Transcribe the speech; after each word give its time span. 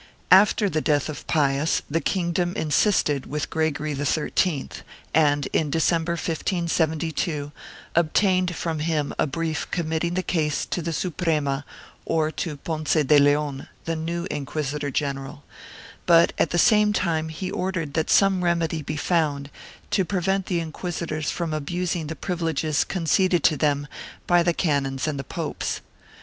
After 0.31 0.67
the 0.67 0.81
death 0.81 1.09
of 1.09 1.27
Pius, 1.27 1.83
the 1.87 2.01
kingdom 2.01 2.55
insisted 2.55 3.27
with 3.27 3.51
Gregory 3.51 3.93
XIII 3.93 4.69
and, 5.13 5.45
in 5.53 5.69
December, 5.69 6.13
1572, 6.13 7.51
obtained 7.93 8.55
from 8.55 8.79
him 8.79 9.13
a 9.19 9.27
brief 9.27 9.69
committing 9.69 10.15
the 10.15 10.23
case 10.23 10.65
to 10.65 10.81
the 10.81 10.91
Suprema 10.91 11.63
or 12.03 12.31
to 12.31 12.57
Ponce 12.57 12.93
de 13.03 13.19
Leon 13.19 13.67
the 13.85 13.95
new 13.95 14.25
inquisitor 14.31 14.89
general, 14.89 15.43
but, 16.07 16.33
at 16.39 16.49
the 16.49 16.57
same 16.57 16.93
time, 16.93 17.29
he 17.29 17.51
ordered 17.51 17.93
that 17.93 18.09
some 18.09 18.43
remedy 18.43 18.81
be 18.81 18.97
found 18.97 19.51
to 19.91 20.03
prevent 20.03 20.47
the 20.47 20.59
inquisitors 20.59 21.29
from 21.29 21.53
abusing 21.53 22.07
the 22.07 22.15
privileges 22.15 22.83
conceded 22.83 23.43
to 23.43 23.55
them 23.55 23.85
by 24.25 24.41
the 24.41 24.51
canons 24.53 25.07
and 25.07 25.19
the 25.19 25.23
popes. 25.23 25.79